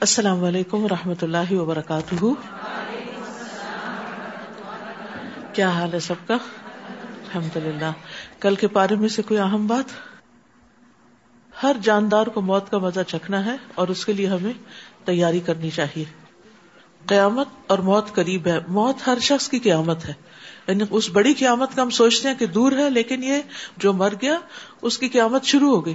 السلام 0.00 0.44
علیکم 0.44 0.84
ورحمۃ 0.84 1.14
اللہ 1.22 1.52
وبرکاتہ۔ 1.52 2.24
کیا 5.52 5.68
حال 5.68 5.92
ہے 5.92 5.98
سب 5.98 6.14
کا؟ 6.26 6.34
الحمد 6.34 7.56
للہ 7.56 7.92
کل 8.40 8.54
کے 8.54 8.68
پارے 8.68 8.94
میں 8.94 9.08
سے 9.08 9.22
کوئی 9.22 9.40
اہم 9.40 9.66
بات؟ 9.66 9.84
ہر 11.62 11.76
جاندار 11.82 12.26
کو 12.26 12.40
موت 12.40 12.70
کا 12.70 12.78
مزہ 12.78 13.00
چکھنا 13.06 13.44
ہے 13.44 13.56
اور 13.74 13.88
اس 13.88 14.06
کے 14.06 14.12
لیے 14.12 14.26
ہمیں 14.26 14.52
تیاری 15.04 15.40
کرنی 15.40 15.70
چاہیے۔ 15.70 16.04
قیامت 17.06 17.48
اور 17.66 17.78
موت 17.78 18.14
قریب 18.14 18.46
ہے۔ 18.46 18.58
موت 18.68 18.96
ہر 19.06 19.18
شخص 19.18 19.48
کی 19.48 19.58
قیامت 19.58 20.04
ہے۔ 20.04 20.12
یعنی 20.68 20.84
اس 20.90 21.10
بڑی 21.10 21.34
قیامت 21.34 21.76
کا 21.76 21.82
ہم 21.82 21.90
سوچتے 21.90 22.28
ہیں 22.28 22.34
کہ 22.34 22.46
دور 22.46 22.72
ہے، 22.72 22.90
لیکن 22.90 23.24
یہ 23.24 23.36
جو 23.76 23.92
مر 23.92 24.12
گیا، 24.22 24.38
اس 24.82 24.98
کی 24.98 25.08
قیامت 25.08 25.44
شروع 25.44 25.70
ہو 25.70 25.86
گئی۔ 25.86 25.94